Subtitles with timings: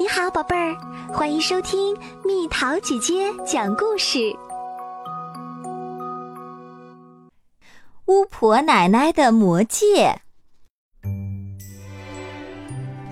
[0.00, 0.76] 你好，宝贝儿，
[1.12, 1.92] 欢迎收听
[2.24, 4.32] 蜜桃姐姐讲故事。
[8.06, 10.16] 巫婆奶奶的魔戒。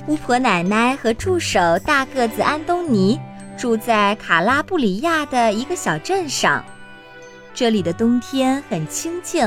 [0.06, 3.18] 巫婆奶奶和助手大个子安东尼
[3.58, 6.64] 住在卡拉布里亚的一个小镇上，
[7.52, 9.44] 这里的冬天很清静。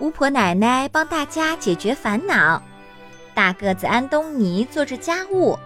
[0.00, 2.62] 巫婆奶奶帮大家解决烦恼，
[3.32, 5.58] 大个子安东尼做着家务。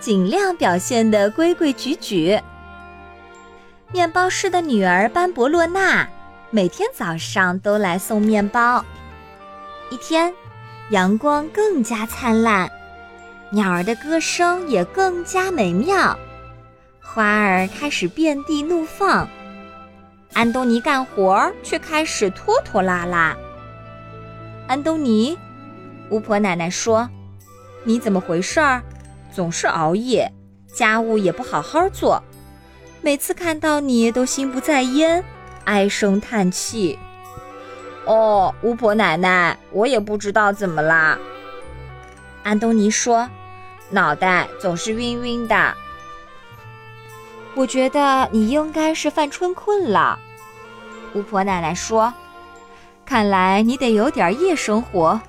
[0.00, 2.40] 尽量表现得规规矩矩。
[3.92, 6.08] 面包师的女儿班博洛娜
[6.50, 8.84] 每天早上都来送面包。
[9.90, 10.34] 一天，
[10.90, 12.70] 阳光更加灿烂，
[13.50, 16.18] 鸟儿的歌声也更加美妙，
[17.00, 19.28] 花儿开始遍地怒放。
[20.32, 23.36] 安东尼干活却开始拖拖拉拉。
[24.66, 25.38] 安东尼，
[26.10, 27.08] 巫婆奶奶说
[27.84, 28.82] ：“你怎么回事儿？”
[29.36, 30.32] 总是熬夜，
[30.72, 32.22] 家务也不好好做，
[33.02, 35.22] 每次看到你都心不在焉，
[35.64, 36.98] 唉声叹气。
[38.06, 41.18] 哦，巫婆奶奶，我也不知道怎么啦。
[42.44, 43.28] 安东尼说
[43.92, 45.74] ：“脑袋总是晕晕的。”
[47.54, 50.18] 我觉得你应该是犯春困了。
[51.12, 52.10] 巫婆奶奶说
[53.04, 55.20] ：“看来你得有点夜生活，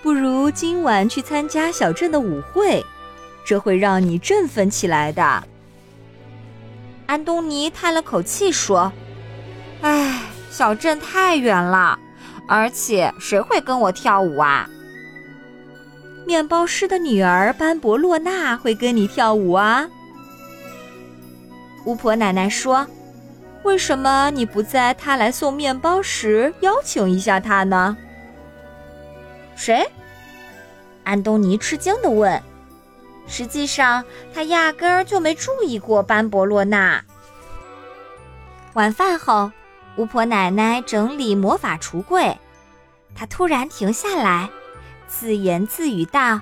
[0.00, 2.86] 不如今晚去参加小镇的舞会。”
[3.44, 5.42] 这会让你振奋起来的。
[7.06, 8.92] 安东尼叹了口气说
[9.82, 11.98] ：“唉，小镇太远了，
[12.48, 14.68] 而且谁会跟我跳舞啊？”
[16.24, 19.88] 面包师的女儿班博洛娜会跟你跳舞啊。
[21.84, 22.86] 巫婆奶奶说
[23.64, 27.96] ：“为什么你不在她来送面包时邀请一下她呢？”
[29.56, 29.84] 谁？
[31.02, 32.40] 安东尼吃惊地问。
[33.26, 37.02] 实际上，他压根儿就没注意过班博洛娜。
[38.74, 39.50] 晚饭后，
[39.96, 42.38] 巫婆奶奶整理魔法橱柜，
[43.14, 44.50] 她突然停下来，
[45.06, 46.40] 自言自语道：“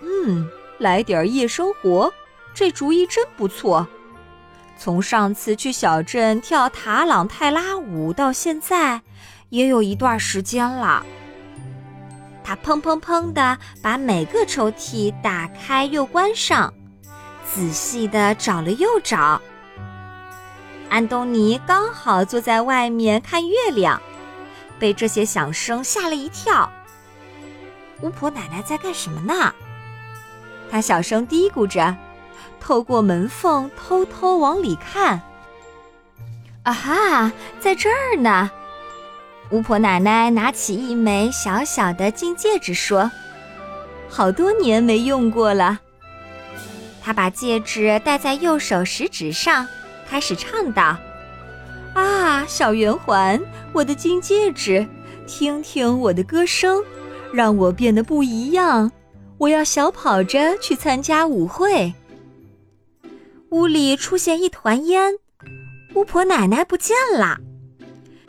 [0.00, 2.12] 嗯，来点夜生活，
[2.54, 3.86] 这主意真不错。
[4.78, 9.00] 从上次去小镇跳塔朗泰拉舞到现在，
[9.48, 11.04] 也有一段时间了。”
[12.46, 16.72] 他砰砰砰地把每个抽屉打开又关上，
[17.44, 19.42] 仔细地找了又找。
[20.88, 24.00] 安东尼刚好坐在外面看月亮，
[24.78, 26.70] 被这些响声吓了一跳。
[28.02, 29.52] 巫婆奶奶在干什么呢？
[30.70, 31.96] 他小声嘀咕着，
[32.60, 35.20] 透过门缝偷偷往里看。
[36.62, 38.48] 啊哈，在这儿呢！
[39.50, 43.10] 巫婆奶奶拿起一枚小小的金戒指，说
[44.08, 45.80] ：“好多年没用过了。”
[47.00, 49.66] 她把戒指戴在右手食指上，
[50.08, 50.96] 开始唱道
[51.94, 53.40] ：“啊，小圆环，
[53.72, 54.84] 我的金戒指，
[55.28, 56.82] 听听我的歌声，
[57.32, 58.90] 让我变得不一样。
[59.38, 61.94] 我要小跑着去参加舞会。”
[63.50, 65.14] 屋里出现一团烟，
[65.94, 67.38] 巫婆奶奶不见了。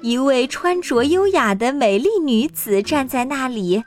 [0.08, 3.84] 一位穿着优雅的美丽女子站在那里。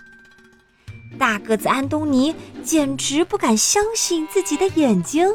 [1.19, 5.26] 大个子安东尼简直不敢相信自己的眼睛。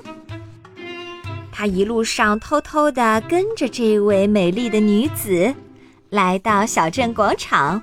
[1.51, 5.55] 他一路上偷偷地跟着这位美丽的女子，
[6.11, 7.81] 来到小镇广场，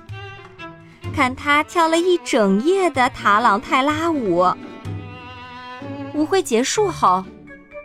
[1.13, 4.47] 看她跳了一整夜的塔朗泰拉舞。
[6.13, 7.21] 舞会结束后。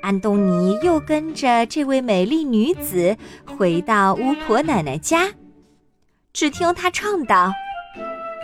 [0.01, 3.17] 安东尼又跟着这位美丽女子
[3.57, 5.31] 回到巫婆奶奶家，
[6.33, 7.53] 只听她唱道：“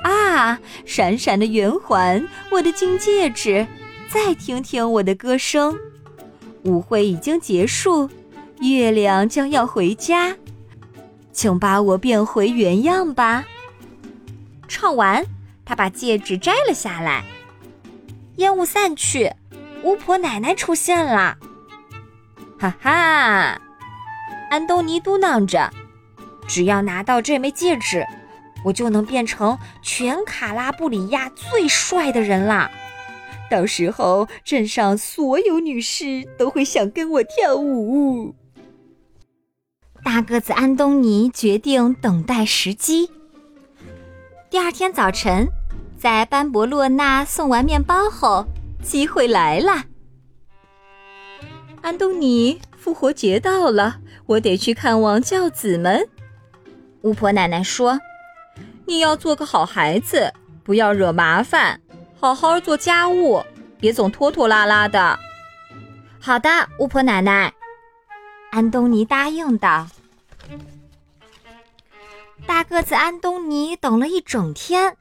[0.03, 3.67] 啊，闪闪的圆环，我的金戒指！
[4.09, 5.77] 再听听我的歌声。
[6.65, 8.09] 舞会已经结束，
[8.61, 10.37] 月亮将要回家，
[11.33, 13.45] 请把我变回原样吧。”
[14.67, 15.25] 唱完，
[15.65, 17.25] 她把戒指摘了下来。
[18.37, 19.33] 烟雾散去，
[19.85, 21.37] 巫婆奶奶出现了。
[22.59, 23.61] 哈哈，
[24.51, 25.71] 安东尼嘟囔着
[26.49, 28.05] ：“只要拿到这枚戒指，
[28.65, 32.71] 我就能变成全卡拉布里亚最帅的人啦！
[33.51, 38.35] 到时候，镇上所有女士都会想跟我跳舞。”
[40.03, 43.11] 大个子安东尼决定等待时机。
[44.49, 45.49] 第二天早晨，
[45.99, 48.47] 在班博洛娜送完面包后，
[48.85, 49.85] 机会来了。
[51.81, 53.97] 安东尼，复活节到了，
[54.27, 56.09] 我得去看望教子们。
[57.03, 57.99] 巫婆奶奶说
[58.87, 60.33] ：“你要做个好孩子，
[60.63, 61.81] 不要惹麻烦，
[62.19, 63.43] 好好做家务，
[63.79, 65.19] 别总拖拖拉拉的。
[66.21, 66.49] 好的，
[66.79, 67.53] 巫婆奶奶。
[68.51, 69.89] 安东尼答应道。
[72.47, 74.97] 大个子安东尼等了一整天，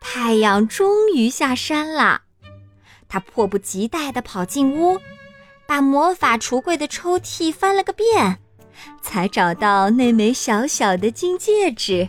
[0.00, 2.22] 太阳终于下山了。
[3.08, 4.98] 他迫不及待地跑进屋，
[5.66, 8.38] 把魔法橱柜的抽屉翻了个遍，
[9.00, 12.08] 才找到那枚小小的金戒指。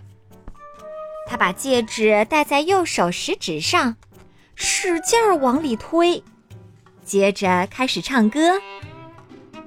[1.27, 3.95] 他把戒指戴在右手食指上，
[4.55, 6.23] 使劲儿往里推，
[7.03, 8.61] 接着开始唱歌。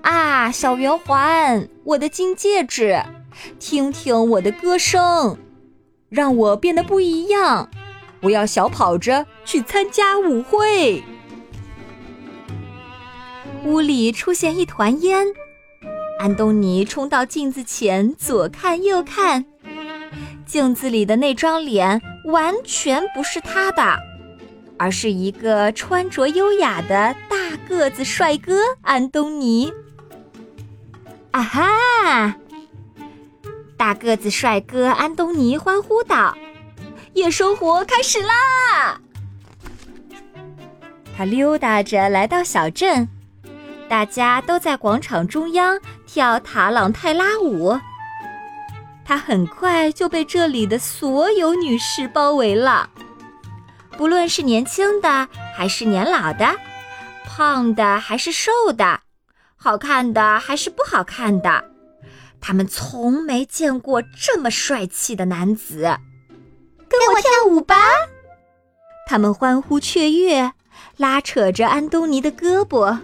[0.03, 3.03] 啊，小圆环，我的金戒指。
[3.59, 5.39] 听听我的歌声，
[6.09, 7.71] 让我变得不一样。
[8.23, 11.03] 我要小跑着去参加舞会。
[13.65, 15.27] 屋里出现一团烟，
[16.19, 19.45] 安东尼冲到镜子前，左看右看，
[20.47, 23.83] 镜子里的那张脸完全不是他的，
[24.79, 27.37] 而是一个穿着优雅的大
[27.69, 29.73] 个子帅哥安东尼。
[31.33, 32.37] 啊哈！
[33.77, 36.37] 大个子帅哥安东尼欢呼道
[37.15, 39.01] ：“夜生活开始啦！”
[41.17, 43.09] 他溜达着来到小镇，
[43.91, 45.77] 大家都在广场中央
[46.07, 47.77] 跳塔朗泰拉舞。
[49.05, 52.89] 他很快就被这里的所有女士包围了，
[53.97, 56.55] 不论是年轻的还是年老的，
[57.27, 59.01] 胖的还是瘦的，
[59.57, 61.65] 好看的还是不好看的。
[62.41, 65.99] 他们从没见过这么帅气的男子，
[66.89, 67.75] 跟我跳舞吧！
[69.09, 70.53] 他们欢呼雀跃，
[70.97, 72.97] 拉扯着安东尼的胳膊。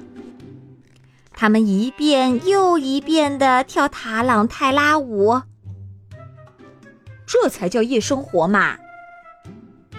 [1.38, 5.43] 他们一遍又一遍地跳塔朗泰拉舞，
[7.27, 8.79] 这才叫夜生活嘛！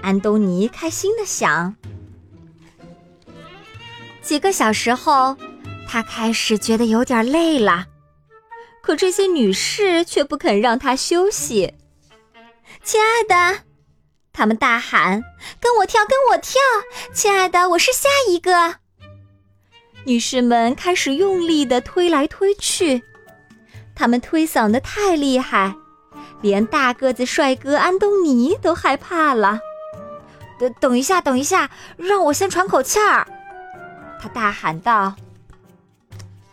[0.01, 1.75] 安东尼开心地想。
[4.21, 5.37] 几个小时后，
[5.87, 7.85] 他开始觉得有点累了。
[8.81, 11.75] 可这些女士却不肯让他休息。
[12.83, 13.59] 亲爱的，
[14.33, 15.23] 他们大喊
[15.61, 16.59] ：“跟我跳，跟我跳！”
[17.13, 18.86] 亲爱的，我是下一个。
[20.07, 23.03] 女士们开始用力的推来推去，
[23.93, 25.75] 他们推搡的太厉害，
[26.39, 29.59] 连大个子帅哥安东尼都害怕了。
[30.57, 33.27] 等等一下，等一下，让我先喘口气儿！
[34.21, 35.13] 他大喊道。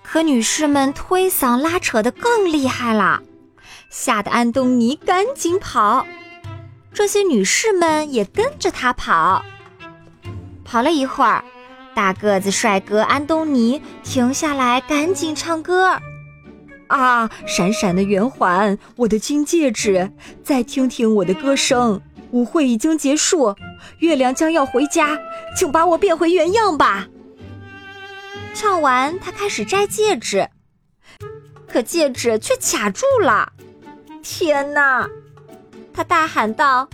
[0.02, 3.22] 可女士们推搡拉扯的更厉害了，
[3.88, 6.04] 吓得安东尼赶紧跑。
[6.92, 9.44] 这些女士们也跟着他跑。
[10.64, 11.44] 跑了一会儿，
[11.94, 15.98] 大个子帅哥安东尼停下来，赶紧唱歌。
[16.88, 20.12] 啊，闪闪的圆环，我的金戒指，
[20.42, 22.00] 再听听我的歌声。
[22.30, 23.54] 舞会已经结束，
[23.98, 25.18] 月亮将要回家，
[25.56, 27.06] 请把我变回原样吧。
[28.54, 30.48] 唱完，他开始摘戒指，
[31.68, 33.52] 可戒指却卡住了。
[34.22, 35.08] 天哪！
[35.92, 36.88] 他大喊道：“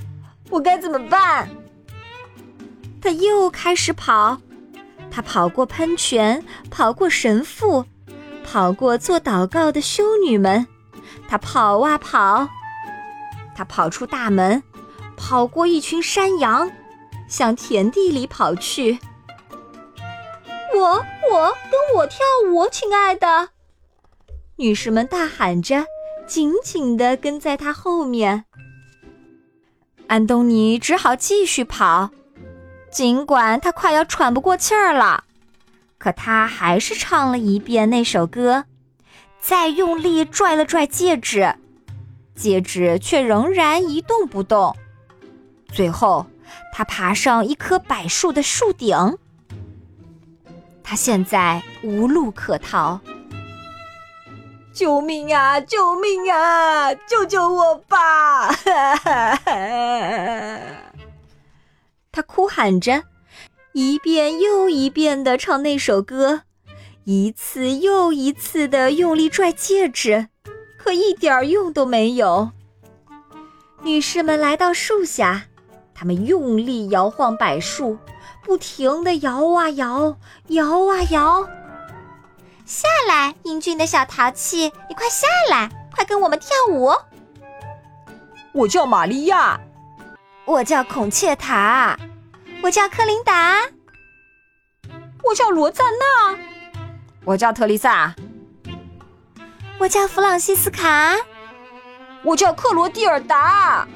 [0.51, 1.49] 我该怎么办？”
[3.01, 4.39] 他又开始跑，
[5.11, 7.85] 他跑过喷泉，跑过神父，
[8.45, 10.67] 跑过做祷告的修女们。
[11.29, 12.49] 他跑啊跑，
[13.55, 14.63] 他跑出大门，
[15.17, 16.71] 跑过一群山羊，
[17.29, 18.99] 向田地里跑去。
[20.75, 23.49] 我我跟我跳舞，亲爱的！
[24.57, 25.85] 女士们大喊着，
[26.27, 28.45] 紧紧地跟在他后面。
[30.07, 32.11] 安东尼只好继续跑，
[32.91, 35.25] 尽管他快要喘不过气儿了，
[35.97, 38.65] 可他还是唱了一遍那首歌，
[39.41, 41.55] 再用力拽了拽戒指，
[42.35, 44.77] 戒指却仍然一动不动。
[45.73, 46.27] 最后，
[46.73, 49.17] 他爬上一棵柏树的树顶。
[50.83, 53.01] 他现在无路可逃，
[54.73, 55.61] 救命啊！
[55.61, 56.93] 救命啊！
[56.95, 58.53] 救救我吧！
[62.21, 63.05] 他哭喊着，
[63.73, 66.43] 一遍又一遍的唱那首歌，
[67.05, 70.29] 一次又一次的用力拽戒指，
[70.77, 72.51] 可一点用都没有。
[73.83, 75.45] 女士们来到树下，
[75.95, 77.97] 她们用力摇晃柏树。
[78.45, 81.49] 不停地摇啊摇，摇啊摇。
[82.67, 86.93] 下来，英俊的小淘气，你快下来，快跟我们跳舞。
[88.53, 89.59] 我叫玛利亚，
[90.45, 91.99] 我叫孔雀塔，
[92.63, 93.63] 我叫克琳达，
[95.25, 96.39] 我叫罗赞娜，
[97.25, 98.15] 我叫特丽萨，
[99.79, 101.17] 我叫弗朗西斯卡，
[102.23, 103.89] 我叫克罗蒂尔达。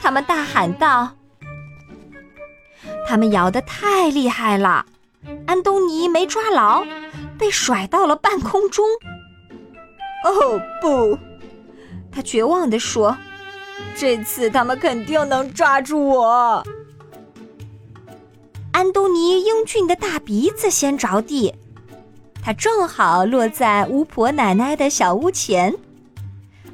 [0.00, 1.16] 他们大喊道。
[3.06, 4.86] 他们摇得太厉害了，
[5.46, 6.84] 安东尼没抓牢，
[7.36, 8.86] 被甩到了半空中。
[10.24, 11.18] 哦不！
[12.12, 13.16] 他绝望地说
[13.96, 16.64] ：“这次他们肯定能抓住我。”
[18.74, 21.54] 安东尼英俊的大鼻子先着地，
[22.42, 25.72] 他正好落在巫婆奶奶的小屋前，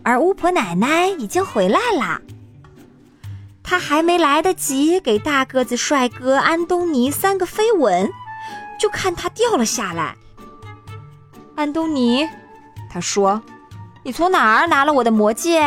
[0.02, 2.18] 而巫婆奶奶已经回来啦。
[3.62, 8.10] 他还没来得及给大个子帅哥安东尼三个飞吻，
[8.80, 10.16] 就看他掉了下来。
[11.54, 12.26] 安东尼，
[12.90, 13.42] 他说
[14.02, 15.60] ：“你从哪儿拿了我的魔戒？”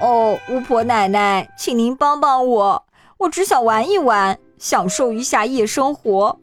[0.00, 2.86] 哦，巫婆奶奶，请您帮帮我，
[3.18, 4.38] 我只想玩一玩。
[4.58, 6.40] 享受一下夜生活，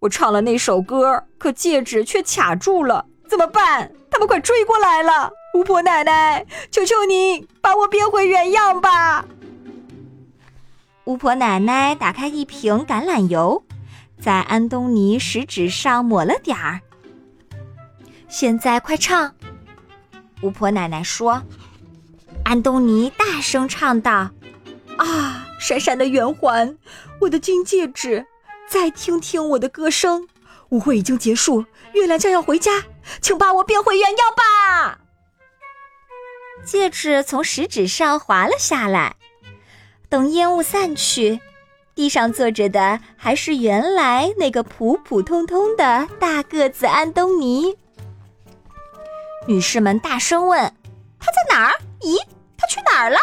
[0.00, 3.90] 我唱了那首歌，可戒指却卡住了，怎么办？
[4.10, 5.30] 他们快追过来了！
[5.54, 9.24] 巫婆奶奶，求求您把我变回原样吧！
[11.04, 13.64] 巫婆奶奶打开一瓶橄榄油，
[14.20, 16.80] 在安东尼食指上抹了点儿。
[18.28, 19.34] 现在快唱！
[20.42, 21.42] 巫婆奶奶说。
[22.44, 24.30] 安东尼大声唱道
[24.96, 26.78] ：“啊！”闪闪的圆环，
[27.20, 28.26] 我的金戒指，
[28.68, 30.28] 再听听我的歌声。
[30.70, 32.84] 舞会已经结束，月亮将要回家，
[33.20, 35.00] 请把我变回原样吧。
[36.64, 39.16] 戒指从食指上滑了下来。
[40.10, 41.40] 等烟雾散去，
[41.94, 47.76] 地上坐着的还是原来那个普普通通的大个子安东尼。
[49.46, 50.60] 女士们大声问
[51.18, 51.74] ：“他在哪儿？
[52.00, 52.18] 咦，
[52.58, 53.18] 他去哪儿了？”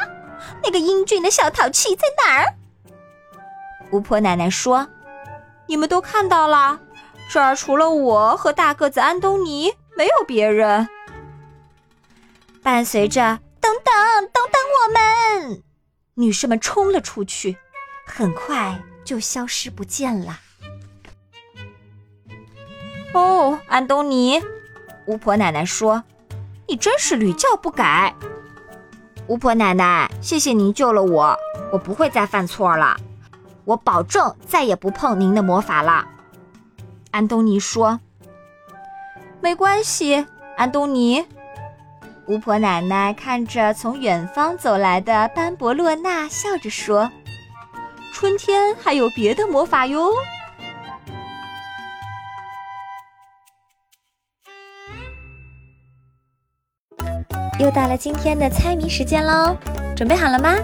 [0.64, 2.56] 那个英俊的小淘气在哪儿？
[3.96, 4.86] 巫婆奶奶说
[5.68, 6.78] ：“你们都看到了，
[7.30, 10.90] 这儿除了我和大个子安东尼，没有别人。”
[12.62, 13.94] 伴随着“等等，
[14.34, 15.64] 等等我们”，
[16.16, 17.58] 女士们冲了出去，
[18.06, 20.38] 很快就消失不见了。
[23.14, 24.44] 哦，安东尼，
[25.06, 26.04] 巫婆奶奶说
[26.68, 28.14] ：“你真是屡教不改。”
[29.28, 31.40] 巫婆奶奶，谢谢您救了我，
[31.72, 32.98] 我不会再犯错了，
[33.66, 36.08] 我保证再也不碰您的魔法了。
[37.12, 38.00] 安东尼说
[39.42, 40.26] ：“没关系，
[40.58, 41.26] 安东尼。”
[42.28, 47.12] 巫婆奶奶看着从远方走来的班博洛娜，笑着说
[48.14, 50.10] ：“春天还有别的魔法哟。”
[57.58, 59.56] 又到了今天的猜谜时间喽，
[59.96, 60.56] 准备好了吗？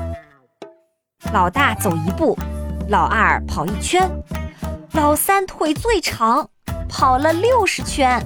[1.31, 2.37] 老大走一步，
[2.91, 4.11] 老二跑一圈，
[4.91, 6.45] 老三腿最长，
[6.89, 8.21] 跑了六十圈。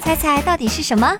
[0.00, 1.18] 猜猜到底是什么？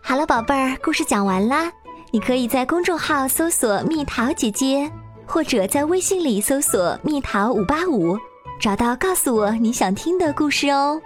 [0.00, 1.68] 好了，宝贝儿，故事讲完啦。
[2.12, 4.88] 你可以在公众号搜索“蜜桃姐姐”，
[5.26, 8.16] 或者在微信里搜索“蜜桃五八五”，
[8.62, 11.02] 找到告诉我你想听的故事哦。